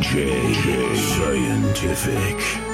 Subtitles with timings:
[0.00, 2.67] DJ Scientific.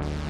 [0.00, 0.25] you